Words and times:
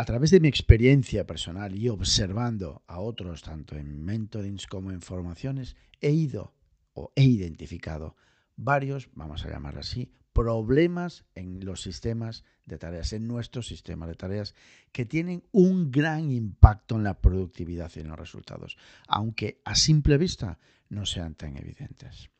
A 0.00 0.04
través 0.06 0.30
de 0.30 0.40
mi 0.40 0.48
experiencia 0.48 1.26
personal 1.26 1.76
y 1.76 1.90
observando 1.90 2.82
a 2.86 3.00
otros, 3.00 3.42
tanto 3.42 3.76
en 3.76 4.02
mentorings 4.02 4.66
como 4.66 4.92
en 4.92 5.02
formaciones, 5.02 5.76
he 6.00 6.10
ido 6.10 6.54
o 6.94 7.12
he 7.16 7.24
identificado 7.24 8.16
varios, 8.56 9.10
vamos 9.12 9.44
a 9.44 9.50
llamar 9.50 9.76
así, 9.76 10.10
problemas 10.32 11.26
en 11.34 11.66
los 11.66 11.82
sistemas 11.82 12.44
de 12.64 12.78
tareas, 12.78 13.12
en 13.12 13.28
nuestro 13.28 13.60
sistema 13.60 14.06
de 14.06 14.14
tareas, 14.14 14.54
que 14.90 15.04
tienen 15.04 15.44
un 15.52 15.90
gran 15.90 16.30
impacto 16.30 16.96
en 16.96 17.04
la 17.04 17.20
productividad 17.20 17.92
y 17.94 18.00
en 18.00 18.08
los 18.08 18.18
resultados, 18.18 18.78
aunque 19.06 19.60
a 19.66 19.74
simple 19.74 20.16
vista 20.16 20.58
no 20.88 21.04
sean 21.04 21.34
tan 21.34 21.58
evidentes. 21.58 22.30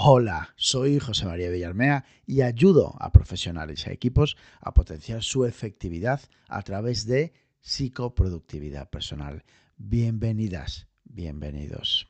Hola, 0.00 0.54
soy 0.54 1.00
José 1.00 1.26
María 1.26 1.50
Villarmea 1.50 2.04
y 2.24 2.42
ayudo 2.42 2.94
a 3.00 3.10
profesionales 3.10 3.84
y 3.84 3.90
a 3.90 3.92
equipos 3.92 4.36
a 4.60 4.72
potenciar 4.72 5.24
su 5.24 5.44
efectividad 5.44 6.20
a 6.46 6.62
través 6.62 7.04
de 7.04 7.32
psicoproductividad 7.62 8.90
personal. 8.90 9.42
Bienvenidas, 9.76 10.86
bienvenidos. 11.02 12.06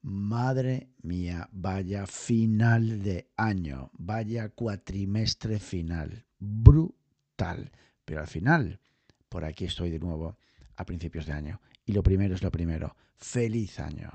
Madre 0.00 0.88
mía, 1.02 1.50
vaya 1.52 2.06
final 2.06 3.02
de 3.02 3.28
año, 3.36 3.90
vaya 3.92 4.48
cuatrimestre 4.48 5.58
final, 5.58 6.24
brutal. 6.38 7.72
Pero 8.06 8.20
al 8.22 8.26
final, 8.26 8.80
por 9.28 9.44
aquí 9.44 9.66
estoy 9.66 9.90
de 9.90 9.98
nuevo 9.98 10.38
a 10.76 10.86
principios 10.86 11.26
de 11.26 11.34
año. 11.34 11.60
Y 11.84 11.92
lo 11.92 12.02
primero 12.02 12.34
es 12.34 12.42
lo 12.42 12.50
primero, 12.50 12.96
feliz 13.16 13.80
año. 13.80 14.10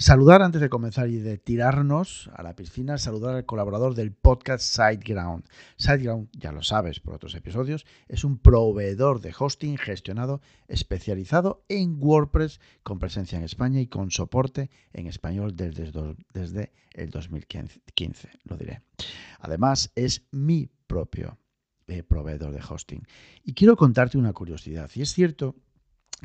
Saludar 0.00 0.42
antes 0.42 0.60
de 0.60 0.68
comenzar 0.68 1.08
y 1.08 1.18
de 1.18 1.38
tirarnos 1.38 2.30
a 2.32 2.44
la 2.44 2.54
piscina, 2.54 2.98
saludar 2.98 3.34
al 3.34 3.46
colaborador 3.46 3.96
del 3.96 4.12
podcast 4.12 4.62
SiteGround. 4.62 5.44
SiteGround, 5.76 6.28
ya 6.38 6.52
lo 6.52 6.62
sabes 6.62 7.00
por 7.00 7.14
otros 7.14 7.34
episodios, 7.34 7.84
es 8.06 8.22
un 8.22 8.38
proveedor 8.38 9.20
de 9.20 9.34
hosting 9.36 9.76
gestionado 9.76 10.40
especializado 10.68 11.64
en 11.68 11.96
WordPress 11.98 12.60
con 12.84 13.00
presencia 13.00 13.38
en 13.38 13.44
España 13.44 13.80
y 13.80 13.88
con 13.88 14.12
soporte 14.12 14.70
en 14.92 15.08
español 15.08 15.56
desde, 15.56 15.90
el 16.92 17.10
2015, 17.10 18.30
lo 18.44 18.56
diré. 18.56 18.82
Además, 19.40 19.90
es 19.96 20.28
mi 20.30 20.70
propio 20.86 21.38
eh, 21.88 22.04
proveedor 22.04 22.52
de 22.52 22.60
hosting. 22.60 23.02
Y 23.42 23.54
quiero 23.54 23.76
contarte 23.76 24.16
una 24.16 24.32
curiosidad. 24.32 24.88
Y 24.94 25.02
es 25.02 25.12
cierto 25.12 25.56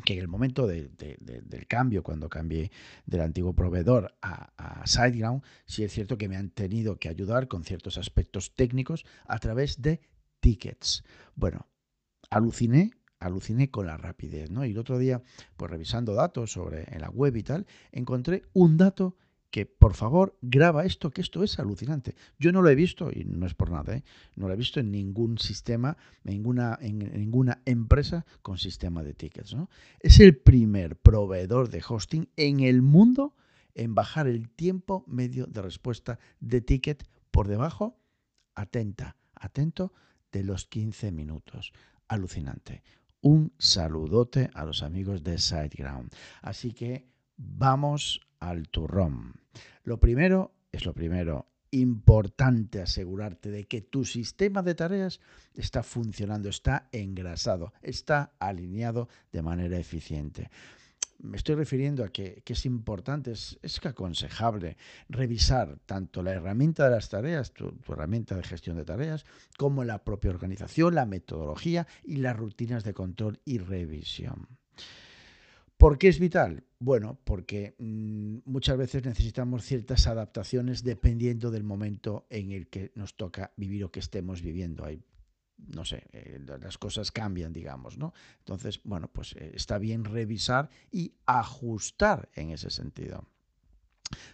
que 0.04 0.14
en 0.14 0.18
el 0.20 0.28
momento 0.28 0.66
del 0.66 1.66
cambio, 1.68 2.02
cuando 2.02 2.28
cambié 2.28 2.70
del 3.06 3.20
antiguo 3.20 3.54
proveedor 3.54 4.14
a, 4.22 4.52
a, 4.56 4.86
sí 4.86 5.84
es 5.84 5.92
cierto 5.92 6.18
que 6.18 6.28
me 6.28 6.36
han 6.36 6.50
tenido 6.50 6.96
que 6.96 7.08
ayudar 7.08 7.48
con 7.48 7.64
ciertos 7.64 7.98
aspectos 7.98 8.54
técnicos 8.54 9.04
a 9.26 9.38
través 9.38 9.82
de 9.82 10.00
tickets. 10.40 11.04
Bueno, 11.36 11.68
aluciné, 12.30 12.90
aluciné 13.20 13.70
con 13.70 13.86
la 13.86 13.96
rapidez, 13.96 14.50
¿no? 14.50 14.64
Y 14.64 14.72
el 14.72 14.78
otro 14.78 14.98
día, 14.98 15.22
pues 15.56 15.70
revisando 15.70 16.14
datos 16.14 16.52
sobre 16.52 16.84
en 16.94 17.00
la 17.00 17.10
web 17.10 17.36
y 17.36 17.42
tal, 17.42 17.66
encontré 17.92 18.42
un 18.52 18.76
dato 18.76 19.16
que 19.54 19.66
por 19.66 19.94
favor 19.94 20.36
graba 20.42 20.84
esto, 20.84 21.12
que 21.12 21.20
esto 21.20 21.44
es 21.44 21.60
alucinante. 21.60 22.16
Yo 22.40 22.50
no 22.50 22.60
lo 22.60 22.70
he 22.70 22.74
visto, 22.74 23.12
y 23.12 23.22
no 23.22 23.46
es 23.46 23.54
por 23.54 23.70
nada, 23.70 23.94
¿eh? 23.94 24.02
no 24.34 24.48
lo 24.48 24.54
he 24.54 24.56
visto 24.56 24.80
en 24.80 24.90
ningún 24.90 25.38
sistema, 25.38 25.96
en 26.24 26.32
ninguna, 26.32 26.76
en 26.80 26.98
ninguna 26.98 27.62
empresa 27.64 28.26
con 28.42 28.58
sistema 28.58 29.04
de 29.04 29.14
tickets. 29.14 29.54
Es 30.00 30.18
el 30.18 30.36
primer 30.36 30.96
proveedor 30.96 31.68
de 31.68 31.84
hosting 31.88 32.28
en 32.34 32.58
el 32.58 32.82
mundo 32.82 33.36
en 33.76 33.94
bajar 33.94 34.26
el 34.26 34.50
tiempo 34.50 35.04
medio 35.06 35.46
de 35.46 35.62
respuesta 35.62 36.18
de 36.40 36.60
ticket 36.60 37.08
por 37.30 37.46
debajo, 37.46 37.96
atenta, 38.56 39.14
atento, 39.36 39.92
de 40.32 40.42
los 40.42 40.66
15 40.66 41.12
minutos. 41.12 41.72
Alucinante. 42.08 42.82
Un 43.20 43.52
saludote 43.58 44.50
a 44.52 44.64
los 44.64 44.82
amigos 44.82 45.22
de 45.22 45.38
SiteGround. 45.38 46.10
Así 46.42 46.72
que 46.72 47.13
vamos 47.36 48.20
al 48.40 48.68
turrón. 48.68 49.40
Lo 49.82 49.98
primero 49.98 50.52
es 50.72 50.84
lo 50.84 50.94
primero. 50.94 51.46
Importante 51.70 52.80
asegurarte 52.80 53.50
de 53.50 53.64
que 53.64 53.80
tu 53.80 54.04
sistema 54.04 54.62
de 54.62 54.76
tareas 54.76 55.20
está 55.54 55.82
funcionando, 55.82 56.48
está 56.48 56.88
engrasado, 56.92 57.72
está 57.82 58.34
alineado 58.38 59.08
de 59.32 59.42
manera 59.42 59.76
eficiente 59.76 60.50
me 61.24 61.36
estoy 61.36 61.54
refiriendo 61.54 62.04
a 62.04 62.08
que, 62.08 62.42
es 62.44 62.66
importante, 62.66 63.32
es, 63.32 63.58
es, 63.62 63.84
aconsejable 63.84 64.76
revisar 65.08 65.78
tanto 65.86 66.22
la 66.22 66.32
herramienta 66.32 66.84
de 66.84 66.90
las 66.90 67.08
tareas, 67.08 67.52
tu, 67.52 67.74
herramienta 67.88 68.36
de 68.36 68.42
gestión 68.42 68.76
de 68.76 68.84
tareas, 68.84 69.24
como 69.56 69.84
la 69.84 70.04
propia 70.04 70.30
organización, 70.30 70.94
la 70.94 71.06
metodología 71.06 71.86
y 72.04 72.16
las 72.16 72.36
rutinas 72.36 72.84
de 72.84 72.94
control 72.94 73.40
y 73.44 73.58
revisión. 73.58 74.48
¿Por 75.76 75.98
qué 75.98 76.08
es 76.08 76.18
vital? 76.18 76.64
Bueno, 76.78 77.18
porque 77.24 77.74
mm, 77.78 78.38
muchas 78.44 78.76
veces 78.76 79.04
necesitamos 79.04 79.64
ciertas 79.64 80.06
adaptaciones 80.06 80.84
dependiendo 80.84 81.50
del 81.50 81.64
momento 81.64 82.26
en 82.30 82.52
el 82.52 82.68
que 82.68 82.92
nos 82.94 83.16
toca 83.16 83.52
vivir 83.56 83.84
o 83.84 83.90
que 83.90 84.00
estemos 84.00 84.42
viviendo. 84.42 84.84
Hay, 84.84 85.02
no 85.56 85.84
sé, 85.84 86.06
eh, 86.12 86.40
las 86.60 86.78
cosas 86.78 87.10
cambian, 87.10 87.52
digamos, 87.52 87.98
¿no? 87.98 88.12
Entonces, 88.38 88.80
bueno, 88.84 89.08
pues 89.08 89.34
eh, 89.36 89.52
está 89.54 89.78
bien 89.78 90.04
revisar 90.04 90.70
y 90.90 91.14
ajustar 91.26 92.28
en 92.34 92.50
ese 92.50 92.70
sentido. 92.70 93.26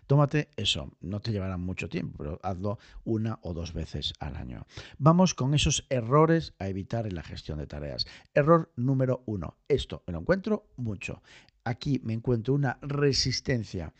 Tómate 0.06 0.48
eso, 0.56 0.92
no 1.00 1.20
te 1.20 1.32
llevará 1.32 1.56
mucho 1.56 1.88
tiempo, 1.88 2.16
pero 2.18 2.40
hazlo 2.42 2.78
una 3.04 3.38
o 3.42 3.54
dos 3.54 3.72
veces 3.72 4.14
al 4.20 4.36
año. 4.36 4.66
Vamos 4.98 5.34
con 5.34 5.54
esos 5.54 5.86
errores 5.88 6.54
a 6.58 6.68
evitar 6.68 7.06
en 7.06 7.14
la 7.14 7.22
gestión 7.22 7.58
de 7.58 7.66
tareas. 7.66 8.06
Error 8.34 8.72
número 8.76 9.22
uno, 9.26 9.56
esto 9.68 10.02
me 10.06 10.12
lo 10.12 10.20
encuentro 10.20 10.66
mucho. 10.76 11.22
Aquí 11.64 12.00
me 12.02 12.14
encuentro 12.14 12.54
una 12.54 12.78
resistencia, 12.82 13.92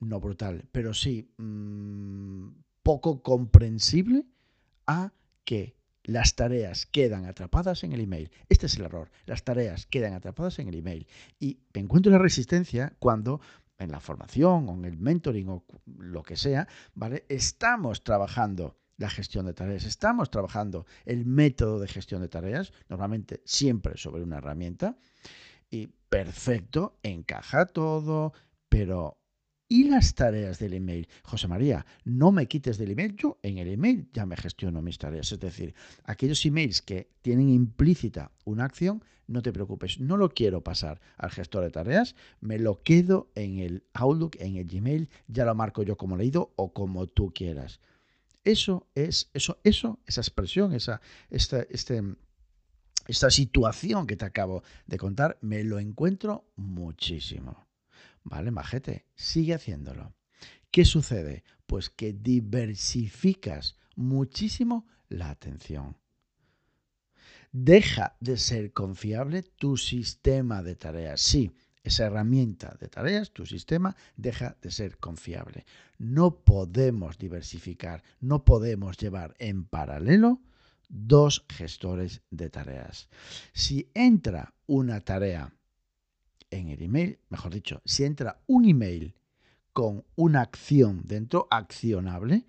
no 0.00 0.20
brutal, 0.20 0.64
pero 0.72 0.94
sí 0.94 1.30
mmm, 1.38 2.48
poco 2.82 3.22
comprensible 3.22 4.26
a 4.86 5.12
que 5.44 5.76
las 6.04 6.36
tareas 6.36 6.84
quedan 6.84 7.24
atrapadas 7.24 7.82
en 7.82 7.92
el 7.92 8.00
email. 8.00 8.30
Este 8.50 8.66
es 8.66 8.76
el 8.76 8.84
error. 8.84 9.10
Las 9.24 9.42
tareas 9.42 9.86
quedan 9.86 10.12
atrapadas 10.12 10.58
en 10.58 10.68
el 10.68 10.74
email. 10.74 11.06
Y 11.40 11.60
me 11.72 11.80
encuentro 11.80 12.12
la 12.12 12.18
resistencia 12.18 12.94
cuando 12.98 13.40
en 13.78 13.90
la 13.90 14.00
formación 14.00 14.68
o 14.68 14.74
en 14.74 14.84
el 14.84 14.98
mentoring 14.98 15.48
o 15.48 15.64
lo 15.98 16.22
que 16.22 16.36
sea, 16.36 16.68
¿vale? 16.94 17.24
Estamos 17.28 18.04
trabajando 18.04 18.78
la 18.96 19.10
gestión 19.10 19.46
de 19.46 19.54
tareas, 19.54 19.84
estamos 19.84 20.30
trabajando 20.30 20.86
el 21.04 21.26
método 21.26 21.80
de 21.80 21.88
gestión 21.88 22.22
de 22.22 22.28
tareas, 22.28 22.72
normalmente 22.88 23.42
siempre 23.44 23.96
sobre 23.96 24.22
una 24.22 24.38
herramienta, 24.38 24.96
y 25.68 25.88
perfecto, 26.08 26.98
encaja 27.02 27.66
todo, 27.66 28.32
pero 28.68 29.18
¿Y 29.68 29.84
las 29.84 30.14
tareas 30.14 30.58
del 30.58 30.74
email? 30.74 31.08
José 31.22 31.48
María, 31.48 31.86
no 32.04 32.32
me 32.32 32.46
quites 32.46 32.76
del 32.76 32.90
email. 32.90 33.16
Yo 33.16 33.38
en 33.42 33.58
el 33.58 33.68
email 33.68 34.08
ya 34.12 34.26
me 34.26 34.36
gestiono 34.36 34.82
mis 34.82 34.98
tareas. 34.98 35.32
Es 35.32 35.40
decir, 35.40 35.74
aquellos 36.04 36.44
emails 36.44 36.82
que 36.82 37.08
tienen 37.22 37.48
implícita 37.48 38.30
una 38.44 38.64
acción, 38.64 39.02
no 39.26 39.40
te 39.40 39.52
preocupes, 39.52 40.00
no 40.00 40.18
lo 40.18 40.28
quiero 40.28 40.62
pasar 40.62 41.00
al 41.16 41.30
gestor 41.30 41.64
de 41.64 41.70
tareas, 41.70 42.14
me 42.40 42.58
lo 42.58 42.82
quedo 42.82 43.30
en 43.34 43.58
el 43.58 43.84
Outlook, 43.94 44.36
en 44.38 44.56
el 44.56 44.66
Gmail, 44.66 45.08
ya 45.28 45.46
lo 45.46 45.54
marco 45.54 45.82
yo 45.82 45.96
como 45.96 46.18
leído 46.18 46.52
o 46.56 46.74
como 46.74 47.06
tú 47.06 47.32
quieras. 47.32 47.80
Eso 48.44 48.86
es, 48.94 49.30
eso, 49.32 49.58
eso, 49.64 49.98
esa 50.04 50.20
expresión, 50.20 50.74
esa, 50.74 51.00
este, 51.30 51.66
esta 53.06 53.30
situación 53.30 54.06
que 54.06 54.16
te 54.16 54.26
acabo 54.26 54.62
de 54.86 54.98
contar, 54.98 55.38
me 55.40 55.64
lo 55.64 55.78
encuentro 55.78 56.44
muchísimo. 56.56 57.66
Vale, 58.24 58.50
majete, 58.50 59.06
sigue 59.14 59.54
haciéndolo. 59.54 60.14
¿Qué 60.70 60.84
sucede? 60.84 61.44
Pues 61.66 61.90
que 61.90 62.12
diversificas 62.12 63.76
muchísimo 63.96 64.86
la 65.08 65.30
atención. 65.30 65.96
Deja 67.52 68.16
de 68.18 68.36
ser 68.36 68.72
confiable 68.72 69.42
tu 69.42 69.76
sistema 69.76 70.62
de 70.62 70.74
tareas. 70.74 71.20
Sí, 71.20 71.52
esa 71.84 72.06
herramienta 72.06 72.76
de 72.80 72.88
tareas, 72.88 73.30
tu 73.30 73.46
sistema, 73.46 73.94
deja 74.16 74.56
de 74.60 74.70
ser 74.70 74.98
confiable. 74.98 75.64
No 75.98 76.40
podemos 76.40 77.18
diversificar, 77.18 78.02
no 78.20 78.44
podemos 78.44 78.96
llevar 78.96 79.36
en 79.38 79.66
paralelo 79.66 80.40
dos 80.88 81.44
gestores 81.50 82.22
de 82.30 82.50
tareas. 82.50 83.08
Si 83.52 83.90
entra 83.94 84.54
una 84.66 85.00
tarea 85.00 85.54
en 86.54 86.68
el 86.68 86.82
email, 86.82 87.18
mejor 87.28 87.52
dicho, 87.52 87.82
si 87.84 88.04
entra 88.04 88.40
un 88.46 88.64
email 88.64 89.14
con 89.72 90.04
una 90.16 90.40
acción 90.40 91.02
dentro, 91.04 91.48
accionable, 91.50 92.46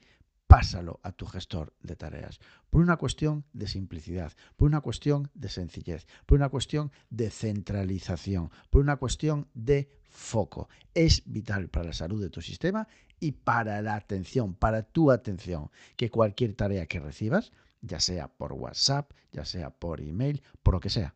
pásalo 0.47 0.99
a 1.03 1.11
tu 1.11 1.25
gestor 1.25 1.73
de 1.81 1.95
tareas. 1.95 2.39
Por 2.69 2.81
una 2.81 2.97
cuestión 2.97 3.45
de 3.53 3.67
simplicidad, 3.67 4.33
por 4.55 4.67
una 4.67 4.81
cuestión 4.81 5.31
de 5.33 5.49
sencillez, 5.49 6.05
por 6.25 6.37
una 6.37 6.49
cuestión 6.49 6.91
de 7.09 7.29
centralización, 7.31 8.51
por 8.69 8.81
una 8.81 8.97
cuestión 8.97 9.47
de 9.53 9.89
foco. 10.07 10.69
Es 10.93 11.23
vital 11.25 11.69
para 11.69 11.87
la 11.87 11.93
salud 11.93 12.21
de 12.21 12.29
tu 12.29 12.41
sistema 12.41 12.87
y 13.19 13.31
para 13.31 13.81
la 13.81 13.95
atención, 13.95 14.53
para 14.53 14.83
tu 14.83 15.11
atención, 15.11 15.71
que 15.95 16.11
cualquier 16.11 16.53
tarea 16.53 16.85
que 16.85 16.99
recibas 16.99 17.51
ya 17.85 17.99
sea 17.99 18.27
por 18.27 18.53
WhatsApp, 18.53 19.11
ya 19.31 19.45
sea 19.45 19.69
por 19.69 20.01
email, 20.01 20.41
por 20.63 20.73
lo 20.73 20.79
que 20.79 20.89
sea. 20.89 21.15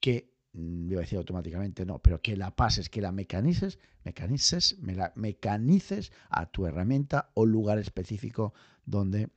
Que, 0.00 0.32
iba 0.52 0.98
a 0.98 1.02
decir 1.02 1.18
automáticamente, 1.18 1.86
no, 1.86 2.00
pero 2.00 2.20
que 2.20 2.36
la 2.36 2.56
pases, 2.56 2.88
que 2.88 3.00
la 3.00 3.12
mecanices, 3.12 3.78
mecanices, 4.04 4.78
me 4.80 4.94
la 4.94 5.12
mecanices 5.14 6.12
a 6.28 6.46
tu 6.46 6.66
herramienta 6.66 7.30
o 7.34 7.46
lugar 7.46 7.78
específico 7.78 8.52
donde 8.84 9.30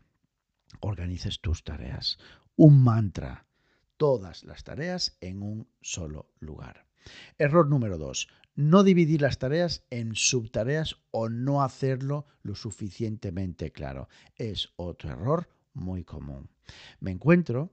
organices 0.80 1.40
tus 1.42 1.64
tareas. 1.64 2.18
Un 2.56 2.84
mantra, 2.84 3.46
todas 3.98 4.44
las 4.44 4.64
tareas 4.64 5.18
en 5.22 5.44
un 5.44 5.68
solo 5.82 6.32
lugar. 6.40 6.88
Error 7.38 7.68
número 7.68 7.98
dos, 7.98 8.30
no 8.56 8.84
dividir 8.84 9.22
las 9.22 9.40
tareas 9.40 9.84
en 9.90 10.16
subtareas 10.16 10.98
o 11.12 11.30
no 11.30 11.64
hacerlo 11.64 12.28
lo 12.44 12.56
suficientemente 12.56 13.72
claro. 13.72 14.08
Es 14.36 14.70
otro 14.78 15.12
error 15.12 15.50
muy 15.74 16.04
común. 16.04 16.50
Me 17.00 17.12
encuentro 17.12 17.72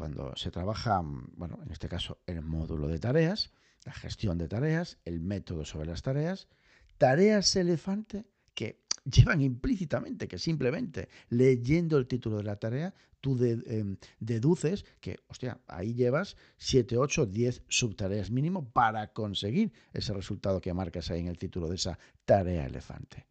cuando 0.00 0.34
se 0.34 0.50
trabaja, 0.50 1.02
bueno, 1.36 1.58
en 1.62 1.72
este 1.72 1.86
caso, 1.86 2.22
el 2.24 2.40
módulo 2.40 2.88
de 2.88 2.98
tareas, 2.98 3.52
la 3.84 3.92
gestión 3.92 4.38
de 4.38 4.48
tareas, 4.48 4.96
el 5.04 5.20
método 5.20 5.66
sobre 5.66 5.88
las 5.88 6.00
tareas, 6.00 6.48
tareas 6.96 7.54
elefante 7.54 8.24
que 8.54 8.80
llevan 9.04 9.42
implícitamente 9.42 10.26
que 10.26 10.38
simplemente 10.38 11.10
leyendo 11.28 11.98
el 11.98 12.06
título 12.06 12.38
de 12.38 12.44
la 12.44 12.56
tarea 12.56 12.94
tú 13.20 13.36
em, 13.44 13.98
deduces 14.20 14.86
que, 15.00 15.18
hostia, 15.28 15.60
ahí 15.66 15.92
llevas 15.92 16.38
7, 16.56 16.96
8, 16.96 17.26
10 17.26 17.64
subtareas 17.68 18.30
mínimo 18.30 18.72
para 18.72 19.12
conseguir 19.12 19.70
ese 19.92 20.14
resultado 20.14 20.62
que 20.62 20.72
marcas 20.72 21.10
ahí 21.10 21.20
en 21.20 21.28
el 21.28 21.36
título 21.36 21.68
de 21.68 21.74
esa 21.74 21.98
tarea 22.24 22.64
elefante. 22.64 23.26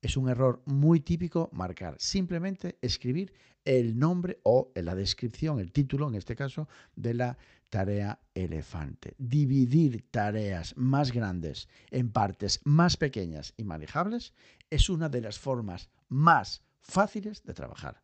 Es 0.00 0.16
un 0.16 0.28
error 0.28 0.62
muy 0.64 1.00
típico 1.00 1.50
marcar, 1.52 1.96
simplemente 1.98 2.78
escribir 2.80 3.32
el 3.64 3.98
nombre 3.98 4.38
o 4.44 4.70
la 4.76 4.94
descripción, 4.94 5.58
el 5.58 5.72
título 5.72 6.08
en 6.08 6.14
este 6.14 6.36
caso, 6.36 6.68
de 6.94 7.14
la 7.14 7.38
tarea 7.68 8.20
elefante. 8.32 9.14
Dividir 9.18 10.08
tareas 10.10 10.76
más 10.76 11.12
grandes 11.12 11.68
en 11.90 12.12
partes 12.12 12.60
más 12.64 12.96
pequeñas 12.96 13.54
y 13.56 13.64
manejables 13.64 14.34
es 14.70 14.88
una 14.88 15.08
de 15.08 15.20
las 15.20 15.38
formas 15.38 15.90
más 16.08 16.62
fáciles 16.80 17.42
de 17.42 17.54
trabajar. 17.54 18.02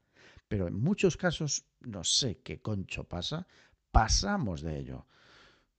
Pero 0.49 0.67
en 0.67 0.75
muchos 0.75 1.17
casos, 1.17 1.65
no 1.81 2.03
sé 2.03 2.41
qué 2.43 2.61
concho 2.61 3.05
pasa, 3.05 3.47
pasamos 3.93 4.63
de 4.63 4.79
ello. 4.81 5.07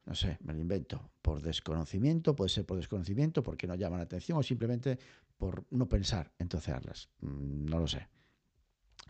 No 0.06 0.14
sé, 0.14 0.38
me 0.42 0.54
lo 0.54 0.60
invento. 0.60 1.10
Por 1.22 1.42
desconocimiento, 1.42 2.36
puede 2.36 2.50
ser 2.50 2.66
por 2.66 2.78
desconocimiento, 2.78 3.42
porque 3.42 3.68
no 3.68 3.76
llaman 3.76 4.00
la 4.00 4.06
atención 4.06 4.38
o 4.38 4.44
simplemente 4.44 5.00
por 5.38 5.66
no 5.70 5.88
pensar 5.88 6.32
en 6.40 6.50
trocearlas. 6.50 7.10
Mm, 7.22 7.66
no 7.66 7.80
lo 7.80 7.88
sé. 7.88 8.08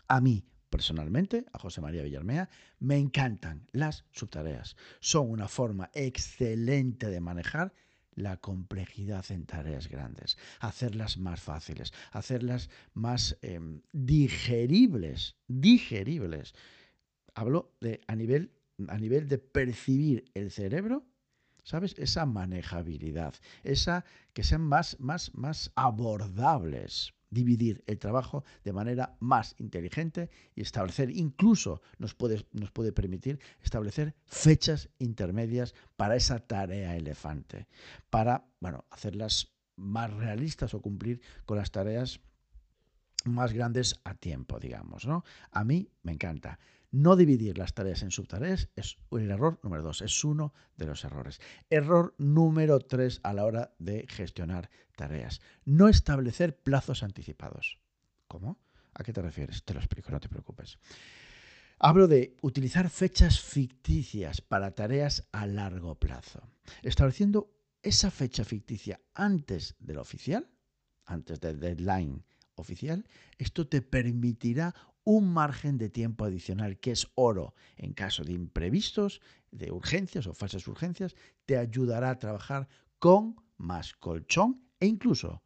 A 0.08 0.20
mí, 0.20 0.44
personalmente, 0.70 1.44
a 1.52 1.58
José 1.58 1.80
María 1.80 2.02
Villarmea, 2.02 2.48
me 2.78 2.96
encantan 2.98 3.66
las 3.72 4.04
subtareas. 4.10 4.76
Son 5.00 5.30
una 5.30 5.48
forma 5.48 5.90
excelente 5.94 7.08
de 7.08 7.20
manejar 7.20 7.72
la 8.16 8.38
complejidad 8.38 9.24
en 9.30 9.44
tareas 9.44 9.88
grandes, 9.88 10.38
hacerlas 10.60 11.18
más 11.18 11.40
fáciles, 11.40 11.92
hacerlas 12.12 12.70
más 12.94 13.36
em, 13.42 13.82
digeribles, 13.92 15.36
digeribles. 15.46 16.54
Hablo 17.34 17.76
de 17.80 18.00
a 18.06 18.16
nivel, 18.16 18.52
a 18.88 18.96
nivel 18.98 19.28
de 19.28 19.38
percibir 19.38 20.24
el 20.34 20.50
cerebro, 20.50 21.04
¿sabes? 21.66 21.94
Esa 21.98 22.24
manejabilidad, 22.24 23.34
esa 23.64 24.04
que 24.32 24.44
sean 24.44 24.62
más, 24.62 24.98
más, 25.00 25.34
más 25.34 25.72
abordables 25.74 27.12
dividir 27.28 27.82
el 27.86 27.98
trabajo 27.98 28.44
de 28.64 28.72
manera 28.72 29.16
más 29.18 29.56
inteligente 29.58 30.30
y 30.54 30.62
establecer, 30.62 31.10
incluso 31.10 31.82
nos 31.98 32.14
puede, 32.14 32.46
nos 32.52 32.70
puede 32.70 32.92
permitir 32.92 33.40
establecer 33.60 34.14
fechas 34.26 34.88
intermedias 35.00 35.74
para 35.96 36.14
esa 36.14 36.38
tarea 36.38 36.96
elefante, 36.96 37.66
para 38.10 38.46
bueno, 38.60 38.84
hacerlas 38.90 39.52
más 39.74 40.12
realistas 40.14 40.72
o 40.72 40.80
cumplir 40.80 41.20
con 41.44 41.58
las 41.58 41.72
tareas 41.72 42.20
más 43.24 43.52
grandes 43.52 44.00
a 44.04 44.14
tiempo, 44.14 44.60
digamos. 44.60 45.04
¿no? 45.04 45.24
A 45.50 45.64
mí 45.64 45.90
me 46.02 46.12
encanta. 46.12 46.60
No 46.96 47.14
dividir 47.14 47.58
las 47.58 47.74
tareas 47.74 48.02
en 48.02 48.10
subtareas 48.10 48.70
es 48.74 48.96
el 49.10 49.30
error 49.30 49.60
número 49.62 49.82
dos, 49.82 50.00
es 50.00 50.24
uno 50.24 50.54
de 50.78 50.86
los 50.86 51.04
errores. 51.04 51.42
Error 51.68 52.14
número 52.16 52.80
tres 52.80 53.20
a 53.22 53.34
la 53.34 53.44
hora 53.44 53.74
de 53.78 54.06
gestionar 54.08 54.70
tareas. 54.96 55.42
No 55.66 55.88
establecer 55.88 56.56
plazos 56.56 57.02
anticipados. 57.02 57.78
¿Cómo? 58.26 58.58
¿A 58.94 59.04
qué 59.04 59.12
te 59.12 59.20
refieres? 59.20 59.62
Te 59.62 59.74
lo 59.74 59.80
explico, 59.80 60.10
no 60.10 60.20
te 60.20 60.30
preocupes. 60.30 60.78
Hablo 61.78 62.08
de 62.08 62.34
utilizar 62.40 62.88
fechas 62.88 63.40
ficticias 63.40 64.40
para 64.40 64.74
tareas 64.74 65.28
a 65.32 65.46
largo 65.46 65.96
plazo. 65.96 66.48
Estableciendo 66.82 67.52
esa 67.82 68.10
fecha 68.10 68.42
ficticia 68.42 69.02
antes 69.12 69.76
de 69.80 69.92
la 69.92 70.00
oficial, 70.00 70.48
antes 71.04 71.40
del 71.40 71.60
deadline 71.60 72.24
oficial, 72.54 73.06
esto 73.36 73.68
te 73.68 73.82
permitirá 73.82 74.74
un 75.06 75.32
margen 75.32 75.78
de 75.78 75.88
tiempo 75.88 76.24
adicional 76.24 76.80
que 76.80 76.90
es 76.90 77.06
oro 77.14 77.54
en 77.76 77.94
caso 77.94 78.24
de 78.24 78.32
imprevistos, 78.32 79.20
de 79.52 79.70
urgencias 79.70 80.26
o 80.26 80.34
falsas 80.34 80.66
urgencias, 80.66 81.14
te 81.46 81.56
ayudará 81.56 82.10
a 82.10 82.18
trabajar 82.18 82.68
con 82.98 83.36
más 83.56 83.94
colchón 83.94 84.64
e 84.80 84.86
incluso 84.86 85.44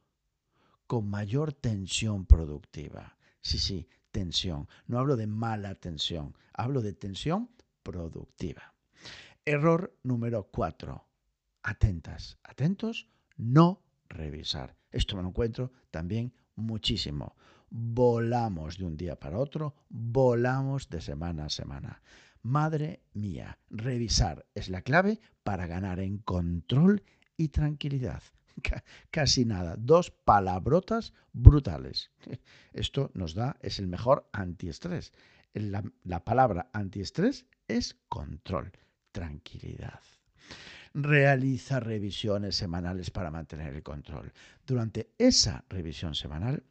con 0.87 1.11
mayor 1.11 1.53
tensión 1.53 2.25
productiva. 2.25 3.19
Sí, 3.43 3.59
sí, 3.59 3.87
tensión. 4.11 4.67
No 4.87 4.99
hablo 4.99 5.17
de 5.17 5.27
mala 5.27 5.75
tensión, 5.75 6.35
hablo 6.55 6.81
de 6.81 6.95
tensión 6.95 7.51
productiva. 7.83 8.75
Error 9.45 9.95
número 10.03 10.49
cuatro. 10.51 11.07
Atentas, 11.63 12.39
atentos, 12.43 13.09
no 13.37 13.83
revisar. 14.09 14.75
Esto 14.91 15.17
me 15.17 15.23
lo 15.23 15.29
encuentro 15.29 15.71
también 15.91 16.33
muchísimo. 16.57 17.37
Volamos 17.71 18.79
de 18.79 18.85
un 18.85 18.97
día 18.97 19.15
para 19.15 19.39
otro, 19.39 19.77
volamos 19.89 20.91
de 20.91 21.01
semana 21.01 21.45
a 21.45 21.51
semana. 21.51 22.03
Madre 22.43 23.01
mía, 23.15 23.59
revisar 23.71 24.45
es 24.57 24.69
la 24.69 24.83
clave 24.83 25.21
para 25.45 25.69
ganar 25.69 26.01
en 26.01 26.19
control 26.19 27.05
y 27.37 27.49
tranquilidad. 27.49 28.23
Casi 29.13 29.45
nada, 29.45 29.77
dos 29.79 30.11
palabrotas 30.11 31.13
brutales. 31.33 32.11
Esto 32.73 33.13
nos 33.15 33.35
da, 33.35 33.57
es 33.61 33.79
el 33.79 33.87
mejor 33.87 34.29
antiestrés. 34.33 35.13
La, 35.55 35.85
la 36.03 36.25
palabra 36.25 36.71
antiestrés 36.73 37.47
es 37.69 37.97
control, 38.09 38.73
tranquilidad 39.13 40.01
realiza 40.93 41.79
revisiones 41.79 42.57
semanales 42.57 43.13
para 43.13 43.31
mantener 43.31 43.75
el 43.75 43.83
control. 43.85 44.33
Durante 44.67 45.13
esa 45.19 45.65
revisión 45.69 46.17
semanal, 46.17 46.65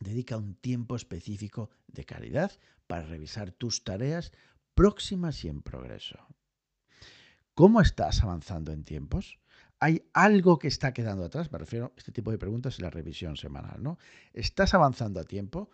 dedica 0.00 0.36
un 0.36 0.54
tiempo 0.54 0.96
específico 0.96 1.70
de 1.86 2.04
calidad 2.04 2.52
para 2.86 3.06
revisar 3.06 3.52
tus 3.52 3.84
tareas 3.84 4.32
próximas 4.74 5.44
y 5.44 5.48
en 5.48 5.62
progreso. 5.62 6.18
¿Cómo 7.54 7.80
estás 7.80 8.22
avanzando 8.22 8.72
en 8.72 8.84
tiempos? 8.84 9.38
¿Hay 9.78 10.08
algo 10.12 10.58
que 10.58 10.68
está 10.68 10.92
quedando 10.92 11.24
atrás? 11.24 11.52
Me 11.52 11.58
refiero 11.58 11.86
a 11.86 11.92
este 11.96 12.12
tipo 12.12 12.30
de 12.30 12.38
preguntas 12.38 12.78
en 12.78 12.84
la 12.84 12.90
revisión 12.90 13.36
semanal, 13.36 13.82
¿no? 13.82 13.98
¿Estás 14.32 14.74
avanzando 14.74 15.20
a 15.20 15.24
tiempo? 15.24 15.70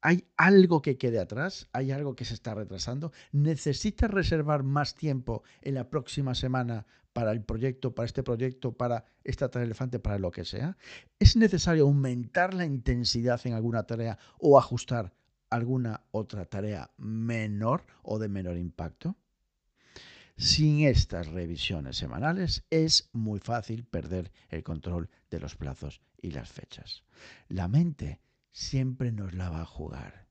¿Hay 0.00 0.28
algo 0.36 0.82
que 0.82 0.98
quede 0.98 1.20
atrás? 1.20 1.68
¿Hay 1.72 1.92
algo 1.92 2.16
que 2.16 2.24
se 2.24 2.34
está 2.34 2.54
retrasando? 2.54 3.12
¿Necesitas 3.30 4.10
reservar 4.10 4.64
más 4.64 4.94
tiempo 4.94 5.44
en 5.60 5.74
la 5.74 5.90
próxima 5.90 6.34
semana 6.34 6.86
para 7.12 7.32
el 7.32 7.42
proyecto, 7.42 7.94
para 7.94 8.06
este 8.06 8.22
proyecto, 8.22 8.72
para 8.72 9.04
esta 9.24 9.50
tarea 9.50 9.66
elefante, 9.66 9.98
para 9.98 10.18
lo 10.18 10.30
que 10.30 10.44
sea? 10.44 10.76
¿Es 11.18 11.36
necesario 11.36 11.84
aumentar 11.84 12.54
la 12.54 12.64
intensidad 12.64 13.40
en 13.44 13.54
alguna 13.54 13.84
tarea 13.84 14.18
o 14.38 14.58
ajustar 14.58 15.12
alguna 15.50 16.02
otra 16.10 16.46
tarea 16.46 16.90
menor 16.96 17.84
o 18.02 18.18
de 18.18 18.28
menor 18.28 18.56
impacto? 18.56 19.16
Sin 20.36 20.80
estas 20.80 21.28
revisiones 21.28 21.96
semanales 21.96 22.64
es 22.70 23.10
muy 23.12 23.38
fácil 23.38 23.84
perder 23.84 24.32
el 24.48 24.62
control 24.62 25.10
de 25.30 25.40
los 25.40 25.56
plazos 25.56 26.00
y 26.20 26.30
las 26.30 26.50
fechas. 26.50 27.04
La 27.48 27.68
mente 27.68 28.20
siempre 28.50 29.12
nos 29.12 29.34
la 29.34 29.50
va 29.50 29.60
a 29.60 29.66
jugar. 29.66 30.26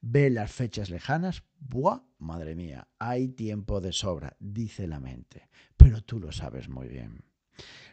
Ve 0.00 0.30
las 0.30 0.52
fechas 0.52 0.90
lejanas, 0.90 1.42
¡buah! 1.58 2.02
Madre 2.18 2.54
mía, 2.54 2.88
hay 2.98 3.28
tiempo 3.28 3.80
de 3.80 3.92
sobra, 3.92 4.36
dice 4.38 4.86
la 4.86 5.00
mente. 5.00 5.48
Pero 5.76 6.02
tú 6.02 6.20
lo 6.20 6.32
sabes 6.32 6.68
muy 6.68 6.88
bien. 6.88 7.24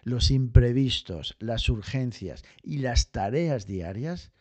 Los 0.03 0.29
imprevistos, 0.29 1.35
las 1.39 1.69
urgencias 1.69 2.43
y 2.61 2.77
las 2.77 3.11
tareas 3.11 3.65
diarias 3.65 4.31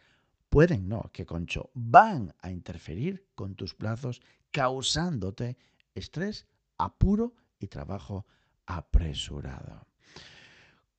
pueden, 0.51 0.89
no, 0.89 1.11
que 1.13 1.27
concho, 1.27 1.71
van 1.75 2.35
a 2.41 2.51
interferir 2.51 3.27
con 3.35 3.55
tus 3.55 3.75
plazos, 3.75 4.21
causándote 4.51 5.57
estrés, 5.95 6.47
apuro 6.79 7.35
y 7.59 7.69
trabajo 7.69 8.27
apresurado. 8.67 9.87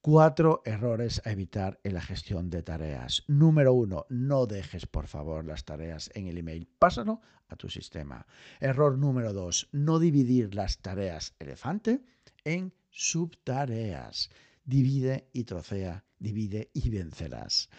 Cuatro 0.05 0.61
errores 0.65 1.19
a 1.25 1.31
evitar 1.31 1.79
en 1.83 1.95
la 1.95 1.99
gestión 1.99 2.51
de 2.51 2.61
tareas. 2.61 3.23
Número 3.25 3.73
uno, 3.73 4.05
no 4.09 4.45
dejes 4.45 4.85
por 4.85 5.07
favor 5.07 5.43
las 5.43 5.65
tareas 5.65 6.11
en 6.13 6.27
el 6.27 6.37
email. 6.37 6.67
Pásalo 6.77 7.21
a 7.47 7.55
tu 7.55 7.69
sistema. 7.69 8.27
Error 8.59 8.99
número 8.99 9.33
dos, 9.33 9.67
no 9.71 9.97
dividir 9.97 10.53
las 10.53 10.77
tareas 10.77 11.33
elefante 11.39 12.05
en 12.43 12.71
subtareas. 12.91 14.29
Divide 14.63 15.27
y 15.33 15.45
trocea, 15.45 16.05
divide 16.19 16.69
y 16.71 16.87
vencerás. 16.91 17.71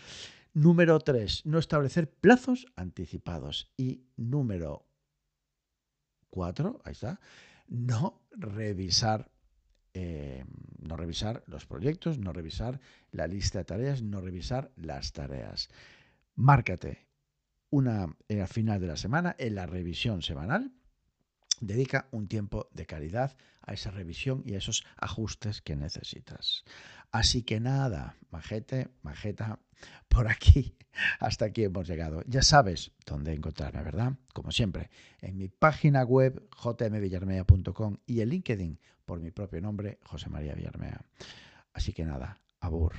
Número 0.53 0.99
tres, 0.99 1.47
no 1.47 1.61
establecer 1.61 2.11
plazos 2.11 2.67
anticipados. 2.75 3.73
Y 3.77 4.03
número 4.17 4.89
cuatro, 6.29 6.83
ahí 6.85 6.91
está, 6.91 7.21
no 7.69 8.27
revisar 8.33 9.31
eh, 9.99 10.45
no 10.79 10.95
revisar 10.99 11.43
los 11.47 11.65
proyectos, 11.65 12.19
no 12.19 12.35
revisar 12.35 12.81
la 13.13 13.27
lista 13.27 13.61
de 13.61 13.65
tareas, 13.65 14.03
no 14.03 14.21
revisar 14.21 14.71
las 14.77 15.15
tareas. 15.15 15.71
Márcate 16.35 17.07
una 17.71 18.15
eh, 18.29 18.43
al 18.43 18.49
final 18.49 18.79
de 18.79 18.89
la 18.89 18.99
semana 18.99 19.35
en 19.39 19.55
la 19.55 19.65
revisión 19.65 20.21
semanal. 20.21 20.71
Dedica 21.63 22.09
un 22.11 22.29
tiempo 22.29 22.69
de 22.73 22.85
calidad 22.85 23.39
a 23.63 23.73
esa 23.73 23.91
revisión 23.91 24.43
y 24.45 24.55
a 24.55 24.59
esos 24.59 24.85
ajustes 24.99 25.63
que 25.63 25.77
necesitas. 25.77 26.65
Así 27.11 27.43
que 27.43 27.59
nada, 27.59 28.17
majete, 28.31 28.89
majeta, 29.03 29.59
por 30.09 30.29
aquí, 30.29 30.77
hasta 31.21 31.47
aquí 31.47 31.65
hemos 31.65 31.89
llegado. 31.89 32.23
Ya 32.27 32.43
sabes 32.43 32.93
dónde 33.07 33.33
encontrarme, 33.33 33.83
¿verdad? 33.83 34.13
Como 34.35 34.53
siempre, 34.53 34.91
en 35.23 35.39
mi 35.39 35.49
página 35.49 36.05
web 36.05 36.47
jmvillarmea.com 36.55 37.97
y 38.05 38.21
en 38.21 38.29
LinkedIn 38.29 38.79
por 39.07 39.21
mi 39.21 39.31
propio 39.31 39.61
nombre, 39.63 39.99
José 40.03 40.29
María 40.29 40.55
Villarmea. 40.55 41.01
Así 41.73 41.93
que 41.93 42.05
nada, 42.05 42.39
abur. 42.61 42.97